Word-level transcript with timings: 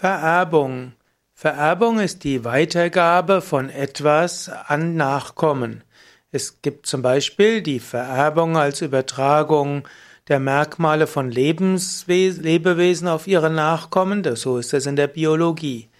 Vererbung. 0.00 0.92
Vererbung 1.34 2.00
ist 2.00 2.24
die 2.24 2.42
Weitergabe 2.42 3.42
von 3.42 3.68
etwas 3.68 4.48
an 4.48 4.96
Nachkommen. 4.96 5.84
Es 6.32 6.62
gibt 6.62 6.86
zum 6.86 7.02
Beispiel 7.02 7.60
die 7.60 7.80
Vererbung 7.80 8.56
als 8.56 8.80
Übertragung 8.80 9.86
der 10.28 10.40
Merkmale 10.40 11.06
von 11.06 11.30
Lebewesen 11.30 13.08
auf 13.08 13.26
ihre 13.26 13.50
Nachkommen, 13.50 14.24
so 14.36 14.56
ist 14.56 14.72
es 14.72 14.86
in 14.86 14.96
der 14.96 15.08
Biologie. 15.08 15.90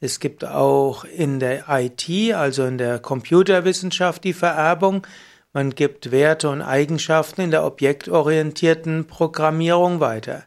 Es 0.00 0.20
gibt 0.20 0.42
auch 0.42 1.04
in 1.04 1.38
der 1.38 1.64
IT, 1.68 2.32
also 2.32 2.64
in 2.64 2.78
der 2.78 2.98
Computerwissenschaft, 2.98 4.24
die 4.24 4.32
Vererbung. 4.32 5.06
Man 5.52 5.74
gibt 5.74 6.10
Werte 6.10 6.48
und 6.48 6.62
Eigenschaften 6.62 7.42
in 7.42 7.50
der 7.50 7.66
objektorientierten 7.66 9.06
Programmierung 9.06 10.00
weiter. 10.00 10.44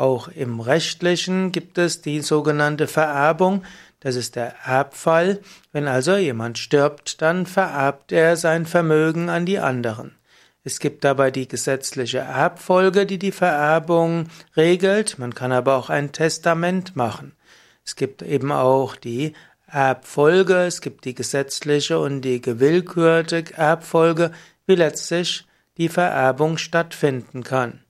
Auch 0.00 0.28
im 0.28 0.60
Rechtlichen 0.60 1.52
gibt 1.52 1.76
es 1.76 2.00
die 2.00 2.22
sogenannte 2.22 2.86
Vererbung. 2.86 3.64
Das 4.00 4.16
ist 4.16 4.34
der 4.34 4.54
Erbfall. 4.64 5.40
Wenn 5.72 5.88
also 5.88 6.16
jemand 6.16 6.56
stirbt, 6.56 7.20
dann 7.20 7.44
vererbt 7.44 8.10
er 8.10 8.38
sein 8.38 8.64
Vermögen 8.64 9.28
an 9.28 9.44
die 9.44 9.58
anderen. 9.58 10.16
Es 10.64 10.80
gibt 10.80 11.04
dabei 11.04 11.30
die 11.30 11.46
gesetzliche 11.46 12.20
Erbfolge, 12.20 13.04
die 13.04 13.18
die 13.18 13.30
Vererbung 13.30 14.30
regelt. 14.56 15.18
Man 15.18 15.34
kann 15.34 15.52
aber 15.52 15.76
auch 15.76 15.90
ein 15.90 16.12
Testament 16.12 16.96
machen. 16.96 17.36
Es 17.84 17.94
gibt 17.94 18.22
eben 18.22 18.52
auch 18.52 18.96
die 18.96 19.34
Erbfolge, 19.66 20.62
es 20.64 20.80
gibt 20.80 21.04
die 21.04 21.14
gesetzliche 21.14 21.98
und 21.98 22.22
die 22.22 22.40
gewillkürte 22.40 23.44
Erbfolge, 23.54 24.32
wie 24.66 24.76
letztlich 24.76 25.44
die 25.76 25.90
Vererbung 25.90 26.56
stattfinden 26.56 27.42
kann. 27.42 27.84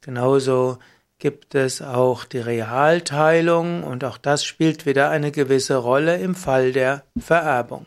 Genauso 0.00 0.78
gibt 1.20 1.54
es 1.54 1.82
auch 1.82 2.24
die 2.24 2.38
Realteilung 2.38 3.84
und 3.84 4.02
auch 4.04 4.18
das 4.18 4.44
spielt 4.44 4.86
wieder 4.86 5.10
eine 5.10 5.30
gewisse 5.30 5.76
Rolle 5.76 6.16
im 6.16 6.34
Fall 6.34 6.72
der 6.72 7.04
Vererbung. 7.18 7.86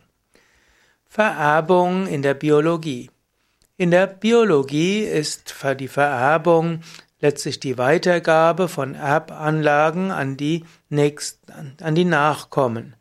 Vererbung 1.07 2.07
in 2.07 2.21
der 2.21 2.35
Biologie. 2.35 3.09
In 3.75 3.91
der 3.91 4.07
Biologie 4.07 5.01
ist 5.01 5.53
die 5.79 5.87
Vererbung 5.87 6.81
letztlich 7.19 7.59
die 7.59 7.77
Weitergabe 7.77 8.67
von 8.67 8.95
Erbanlagen 8.95 10.11
an 10.11 10.37
die, 10.37 10.65
nächsten, 10.89 11.75
an 11.81 11.95
die 11.95 12.05
Nachkommen. 12.05 12.95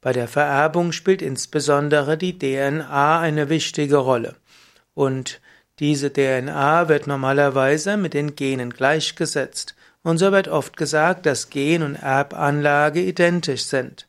Bei 0.00 0.12
der 0.12 0.28
Vererbung 0.28 0.92
spielt 0.92 1.22
insbesondere 1.22 2.18
die 2.18 2.38
DNA 2.38 3.20
eine 3.20 3.48
wichtige 3.48 3.96
Rolle. 3.96 4.34
Und 4.94 5.40
diese 5.78 6.12
DNA 6.12 6.88
wird 6.88 7.06
normalerweise 7.06 7.96
mit 7.96 8.14
den 8.14 8.36
Genen 8.36 8.70
gleichgesetzt, 8.70 9.74
und 10.02 10.18
so 10.18 10.32
wird 10.32 10.48
oft 10.48 10.76
gesagt, 10.76 11.26
dass 11.26 11.48
Gen 11.48 11.82
und 11.82 11.94
Erbanlage 11.94 13.00
identisch 13.00 13.64
sind. 13.64 14.08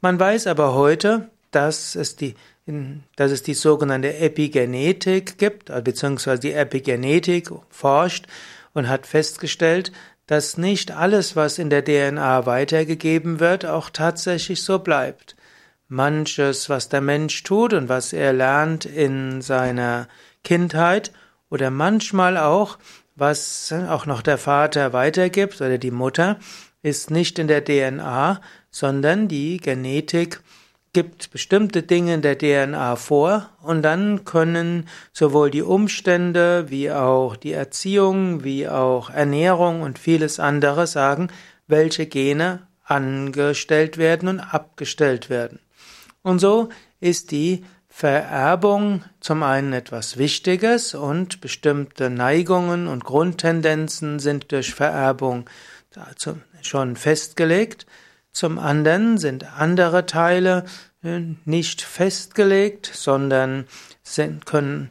Man 0.00 0.18
weiß 0.18 0.46
aber 0.46 0.74
heute, 0.74 1.28
dass 1.50 1.94
es 1.94 2.16
die, 2.16 2.34
dass 3.16 3.30
es 3.30 3.42
die 3.42 3.54
sogenannte 3.54 4.16
Epigenetik 4.16 5.38
gibt, 5.38 5.70
beziehungsweise 5.84 6.40
die 6.40 6.52
Epigenetik 6.52 7.50
forscht 7.70 8.26
und 8.74 8.88
hat 8.88 9.06
festgestellt, 9.06 9.92
dass 10.26 10.58
nicht 10.58 10.90
alles, 10.90 11.36
was 11.36 11.58
in 11.58 11.70
der 11.70 11.84
DNA 11.84 12.46
weitergegeben 12.46 13.40
wird, 13.40 13.64
auch 13.64 13.90
tatsächlich 13.90 14.62
so 14.62 14.78
bleibt. 14.78 15.36
Manches, 15.88 16.68
was 16.68 16.90
der 16.90 17.00
Mensch 17.00 17.42
tut 17.44 17.72
und 17.72 17.88
was 17.88 18.12
er 18.12 18.34
lernt 18.34 18.84
in 18.84 19.40
seiner 19.40 20.06
Kindheit 20.44 21.12
oder 21.50 21.70
manchmal 21.70 22.36
auch, 22.36 22.78
was 23.14 23.72
auch 23.72 24.06
noch 24.06 24.22
der 24.22 24.38
Vater 24.38 24.92
weitergibt 24.92 25.60
oder 25.60 25.78
die 25.78 25.90
Mutter, 25.90 26.38
ist 26.82 27.10
nicht 27.10 27.38
in 27.38 27.48
der 27.48 27.64
DNA, 27.64 28.40
sondern 28.70 29.28
die 29.28 29.58
Genetik 29.58 30.40
gibt 30.92 31.30
bestimmte 31.30 31.82
Dinge 31.82 32.14
in 32.14 32.22
der 32.22 32.38
DNA 32.38 32.96
vor 32.96 33.50
und 33.62 33.82
dann 33.82 34.24
können 34.24 34.88
sowohl 35.12 35.50
die 35.50 35.62
Umstände 35.62 36.70
wie 36.70 36.90
auch 36.90 37.36
die 37.36 37.52
Erziehung 37.52 38.42
wie 38.42 38.68
auch 38.68 39.10
Ernährung 39.10 39.82
und 39.82 39.98
vieles 39.98 40.40
andere 40.40 40.86
sagen, 40.86 41.28
welche 41.66 42.06
Gene 42.06 42.66
angestellt 42.84 43.98
werden 43.98 44.28
und 44.28 44.40
abgestellt 44.40 45.28
werden. 45.28 45.60
Und 46.22 46.38
so 46.38 46.70
ist 47.00 47.30
die 47.30 47.64
Vererbung 47.98 49.02
zum 49.18 49.42
einen 49.42 49.72
etwas 49.72 50.18
Wichtiges 50.18 50.94
und 50.94 51.40
bestimmte 51.40 52.10
Neigungen 52.10 52.86
und 52.86 53.02
Grundtendenzen 53.02 54.20
sind 54.20 54.52
durch 54.52 54.72
Vererbung 54.72 55.50
schon 56.62 56.94
festgelegt. 56.94 57.86
Zum 58.30 58.60
anderen 58.60 59.18
sind 59.18 59.52
andere 59.58 60.06
Teile 60.06 60.64
äh, 61.02 61.22
nicht 61.44 61.82
festgelegt, 61.82 62.88
sondern 62.94 63.66
sind, 64.04 64.46
können 64.46 64.90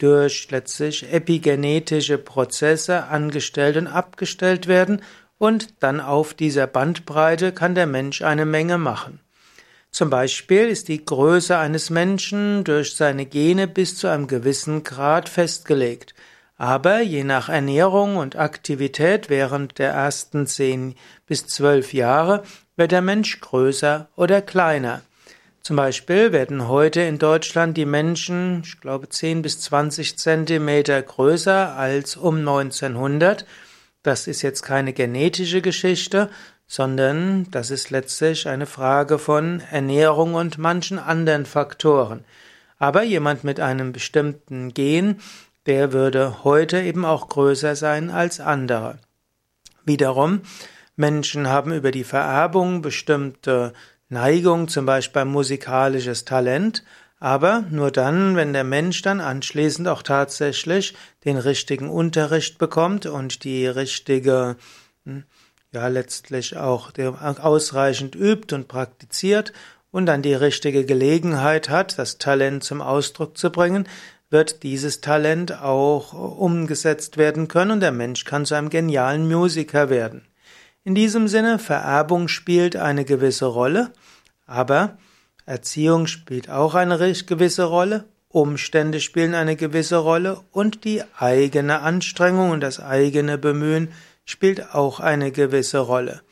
durch 0.00 0.50
letztlich 0.50 1.08
epigenetische 1.08 2.18
Prozesse 2.18 3.04
angestellt 3.04 3.76
und 3.76 3.86
abgestellt 3.86 4.66
werden 4.66 5.02
und 5.38 5.84
dann 5.84 6.00
auf 6.00 6.34
dieser 6.34 6.66
Bandbreite 6.66 7.52
kann 7.52 7.76
der 7.76 7.86
Mensch 7.86 8.22
eine 8.22 8.44
Menge 8.44 8.76
machen. 8.76 9.20
Zum 9.90 10.08
Beispiel 10.08 10.68
ist 10.68 10.88
die 10.88 11.04
Größe 11.04 11.58
eines 11.58 11.90
Menschen 11.90 12.64
durch 12.64 12.94
seine 12.94 13.26
Gene 13.26 13.66
bis 13.66 13.96
zu 13.96 14.06
einem 14.06 14.28
gewissen 14.28 14.84
Grad 14.84 15.28
festgelegt. 15.28 16.14
Aber 16.56 17.00
je 17.00 17.24
nach 17.24 17.48
Ernährung 17.48 18.16
und 18.16 18.36
Aktivität 18.36 19.30
während 19.30 19.78
der 19.78 19.92
ersten 19.92 20.46
zehn 20.46 20.94
bis 21.26 21.46
zwölf 21.46 21.92
Jahre 21.92 22.42
wird 22.76 22.92
der 22.92 23.02
Mensch 23.02 23.40
größer 23.40 24.08
oder 24.14 24.42
kleiner. 24.42 25.02
Zum 25.62 25.76
Beispiel 25.76 26.32
werden 26.32 26.68
heute 26.68 27.02
in 27.02 27.18
Deutschland 27.18 27.76
die 27.76 27.84
Menschen, 27.84 28.62
ich 28.64 28.80
glaube, 28.80 29.08
10 29.08 29.42
bis 29.42 29.60
20 29.60 30.18
Zentimeter 30.18 31.00
größer 31.00 31.76
als 31.76 32.16
um 32.16 32.38
1900. 32.38 33.44
Das 34.02 34.26
ist 34.26 34.40
jetzt 34.42 34.62
keine 34.62 34.94
genetische 34.94 35.60
Geschichte, 35.60 36.30
sondern 36.70 37.50
das 37.50 37.72
ist 37.72 37.90
letztlich 37.90 38.46
eine 38.46 38.64
Frage 38.64 39.18
von 39.18 39.60
Ernährung 39.72 40.34
und 40.34 40.56
manchen 40.56 41.00
anderen 41.00 41.44
Faktoren. 41.44 42.24
Aber 42.78 43.02
jemand 43.02 43.42
mit 43.42 43.58
einem 43.58 43.92
bestimmten 43.92 44.72
Gen, 44.72 45.16
der 45.66 45.92
würde 45.92 46.44
heute 46.44 46.80
eben 46.80 47.04
auch 47.04 47.28
größer 47.28 47.74
sein 47.74 48.08
als 48.08 48.38
andere. 48.38 49.00
Wiederum, 49.84 50.42
Menschen 50.94 51.48
haben 51.48 51.72
über 51.72 51.90
die 51.90 52.04
Vererbung 52.04 52.82
bestimmte 52.82 53.72
Neigung, 54.08 54.68
zum 54.68 54.86
Beispiel 54.86 55.24
musikalisches 55.24 56.24
Talent, 56.24 56.84
aber 57.18 57.64
nur 57.68 57.90
dann, 57.90 58.36
wenn 58.36 58.52
der 58.52 58.64
Mensch 58.64 59.02
dann 59.02 59.20
anschließend 59.20 59.88
auch 59.88 60.02
tatsächlich 60.02 60.94
den 61.24 61.36
richtigen 61.36 61.90
Unterricht 61.90 62.58
bekommt 62.58 63.06
und 63.06 63.42
die 63.42 63.66
richtige 63.66 64.54
hm, 65.04 65.24
ja 65.72 65.88
letztlich 65.88 66.56
auch 66.56 66.92
ausreichend 66.98 68.14
übt 68.14 68.54
und 68.54 68.68
praktiziert 68.68 69.52
und 69.90 70.06
dann 70.06 70.22
die 70.22 70.34
richtige 70.34 70.84
Gelegenheit 70.84 71.68
hat, 71.68 71.98
das 71.98 72.18
Talent 72.18 72.64
zum 72.64 72.80
Ausdruck 72.82 73.38
zu 73.38 73.50
bringen, 73.50 73.88
wird 74.30 74.62
dieses 74.62 75.00
Talent 75.00 75.60
auch 75.60 76.12
umgesetzt 76.12 77.16
werden 77.16 77.48
können 77.48 77.72
und 77.72 77.80
der 77.80 77.92
Mensch 77.92 78.24
kann 78.24 78.46
zu 78.46 78.54
einem 78.54 78.70
genialen 78.70 79.28
Musiker 79.28 79.90
werden. 79.90 80.26
In 80.84 80.94
diesem 80.94 81.28
Sinne, 81.28 81.58
Vererbung 81.58 82.28
spielt 82.28 82.76
eine 82.76 83.04
gewisse 83.04 83.46
Rolle, 83.46 83.92
aber 84.46 84.98
Erziehung 85.46 86.06
spielt 86.06 86.48
auch 86.48 86.74
eine 86.74 86.96
gewisse 86.96 87.64
Rolle, 87.64 88.04
Umstände 88.28 89.00
spielen 89.00 89.34
eine 89.34 89.56
gewisse 89.56 89.96
Rolle 89.96 90.40
und 90.52 90.84
die 90.84 91.02
eigene 91.18 91.80
Anstrengung 91.80 92.50
und 92.50 92.60
das 92.60 92.78
eigene 92.78 93.38
Bemühen 93.38 93.88
spielt 94.24 94.74
auch 94.74 95.00
eine 95.00 95.32
gewisse 95.32 95.78
Rolle. 95.78 96.22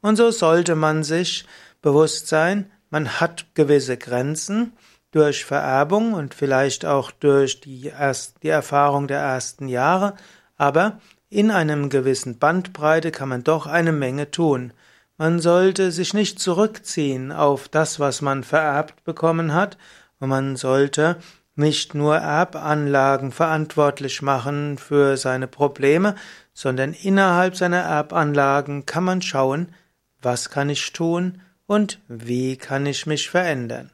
Und 0.00 0.16
so 0.16 0.30
sollte 0.30 0.74
man 0.74 1.02
sich 1.02 1.46
bewusst 1.82 2.28
sein, 2.28 2.70
man 2.90 3.20
hat 3.20 3.46
gewisse 3.54 3.96
Grenzen 3.96 4.72
durch 5.10 5.44
Vererbung 5.44 6.14
und 6.14 6.34
vielleicht 6.34 6.84
auch 6.84 7.10
durch 7.10 7.60
die, 7.60 7.86
erst, 7.86 8.42
die 8.42 8.48
Erfahrung 8.48 9.08
der 9.08 9.20
ersten 9.20 9.68
Jahre, 9.68 10.14
aber 10.56 11.00
in 11.30 11.50
einem 11.50 11.90
gewissen 11.90 12.38
Bandbreite 12.38 13.10
kann 13.10 13.28
man 13.28 13.44
doch 13.44 13.66
eine 13.66 13.92
Menge 13.92 14.30
tun. 14.30 14.72
Man 15.18 15.40
sollte 15.40 15.90
sich 15.92 16.14
nicht 16.14 16.38
zurückziehen 16.38 17.32
auf 17.32 17.68
das, 17.68 18.00
was 18.00 18.22
man 18.22 18.44
vererbt 18.44 19.04
bekommen 19.04 19.52
hat, 19.52 19.76
und 20.20 20.30
man 20.30 20.56
sollte 20.56 21.16
nicht 21.58 21.94
nur 21.94 22.16
Erbanlagen 22.16 23.32
verantwortlich 23.32 24.22
machen 24.22 24.78
für 24.78 25.16
seine 25.16 25.48
Probleme, 25.48 26.14
sondern 26.54 26.92
innerhalb 26.92 27.56
seiner 27.56 27.82
Erbanlagen 27.82 28.86
kann 28.86 29.04
man 29.04 29.22
schauen, 29.22 29.74
was 30.22 30.50
kann 30.50 30.70
ich 30.70 30.92
tun 30.92 31.40
und 31.66 32.00
wie 32.08 32.56
kann 32.56 32.86
ich 32.86 33.06
mich 33.06 33.30
verändern. 33.30 33.90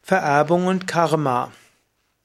Vererbung 0.00 0.66
und 0.66 0.86
Karma. 0.86 1.52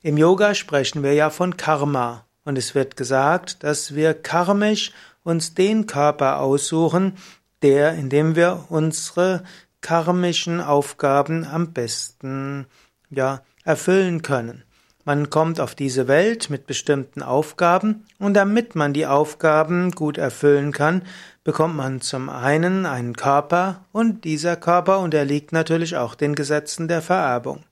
Im 0.01 0.17
Yoga 0.17 0.53
sprechen 0.55 1.03
wir 1.03 1.13
ja 1.13 1.29
von 1.29 1.57
Karma 1.57 2.25
und 2.43 2.57
es 2.57 2.75
wird 2.75 2.95
gesagt, 2.95 3.63
dass 3.63 3.93
wir 3.93 4.13
karmisch 4.13 4.91
uns 5.23 5.53
den 5.53 5.85
Körper 5.85 6.39
aussuchen, 6.39 7.17
der, 7.61 7.93
in 7.93 8.09
dem 8.09 8.35
wir 8.35 8.65
unsere 8.69 9.43
karmischen 9.81 10.61
Aufgaben 10.61 11.45
am 11.45 11.73
besten, 11.73 12.67
ja, 13.09 13.41
erfüllen 13.63 14.21
können. 14.21 14.63
Man 15.07 15.29
kommt 15.29 15.61
auf 15.61 15.73
diese 15.73 16.09
Welt 16.09 16.49
mit 16.49 16.67
bestimmten 16.67 17.23
Aufgaben 17.23 18.05
und 18.19 18.33
damit 18.33 18.75
man 18.75 18.91
die 18.91 19.05
Aufgaben 19.05 19.91
gut 19.91 20.17
erfüllen 20.17 20.73
kann, 20.73 21.01
bekommt 21.45 21.77
man 21.77 22.01
zum 22.01 22.27
einen 22.27 22.85
einen 22.85 23.15
Körper 23.15 23.85
und 23.93 24.25
dieser 24.25 24.57
Körper 24.57 24.99
unterliegt 24.99 25.53
natürlich 25.53 25.95
auch 25.95 26.13
den 26.13 26.35
Gesetzen 26.35 26.89
der 26.89 27.01
Vererbung. 27.01 27.63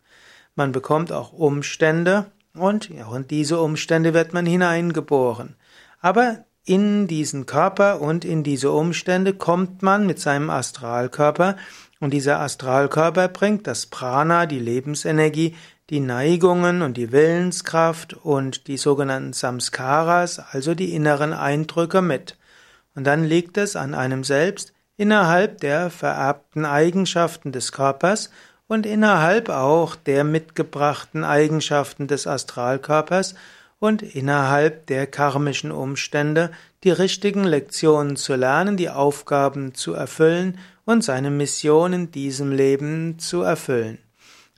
Man 0.55 0.71
bekommt 0.71 1.11
auch 1.11 1.33
Umstände 1.33 2.27
und 2.53 2.89
auch 3.05 3.15
in 3.15 3.27
diese 3.27 3.59
Umstände 3.59 4.13
wird 4.13 4.31
man 4.31 4.45
hineingeboren. 4.45 5.57
Aber 5.99 6.45
in 6.63 7.07
diesen 7.07 7.45
Körper 7.45 8.01
und 8.01 8.25
in 8.25 8.43
diese 8.43 8.71
Umstände 8.71 9.33
kommt 9.33 9.81
man 9.81 10.07
mit 10.07 10.19
seinem 10.19 10.49
Astralkörper 10.49 11.57
und 11.99 12.11
dieser 12.11 12.39
Astralkörper 12.39 13.27
bringt 13.29 13.67
das 13.67 13.85
Prana, 13.85 14.45
die 14.45 14.59
Lebensenergie, 14.59 15.55
die 15.89 15.99
Neigungen 15.99 16.81
und 16.81 16.97
die 16.97 17.11
Willenskraft 17.11 18.13
und 18.13 18.67
die 18.67 18.77
sogenannten 18.77 19.33
Samskaras, 19.33 20.39
also 20.39 20.73
die 20.73 20.93
inneren 20.93 21.33
Eindrücke 21.33 22.01
mit. 22.01 22.37
Und 22.95 23.05
dann 23.05 23.23
liegt 23.23 23.57
es 23.57 23.75
an 23.75 23.93
einem 23.93 24.23
selbst, 24.23 24.73
innerhalb 24.97 25.59
der 25.59 25.89
vererbten 25.89 26.65
Eigenschaften 26.65 27.51
des 27.51 27.71
Körpers 27.71 28.31
und 28.67 28.85
innerhalb 28.85 29.49
auch 29.49 29.95
der 29.95 30.23
mitgebrachten 30.23 31.23
Eigenschaften 31.23 32.07
des 32.07 32.25
Astralkörpers 32.25 33.35
und 33.79 34.01
innerhalb 34.01 34.87
der 34.87 35.05
karmischen 35.05 35.71
Umstände 35.71 36.51
die 36.83 36.91
richtigen 36.91 37.43
Lektionen 37.43 38.15
zu 38.15 38.35
lernen, 38.35 38.77
die 38.77 38.89
Aufgaben 38.89 39.75
zu 39.75 39.93
erfüllen 39.93 40.57
und 40.85 41.03
seine 41.03 41.31
Mission 41.31 41.93
in 41.93 42.11
diesem 42.11 42.51
Leben 42.51 43.19
zu 43.19 43.41
erfüllen. 43.41 43.97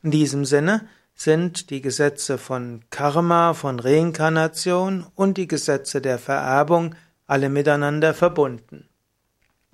In 0.03 0.11
diesem 0.11 0.45
Sinne 0.45 0.87
sind 1.15 1.69
die 1.71 1.81
Gesetze 1.81 2.37
von 2.37 2.81
Karma, 2.91 3.53
von 3.53 3.79
Reinkarnation 3.79 5.05
und 5.15 5.37
die 5.37 5.47
Gesetze 5.47 6.01
der 6.01 6.19
Vererbung 6.19 6.93
alle 7.25 7.49
miteinander 7.49 8.13
verbunden. 8.13 8.86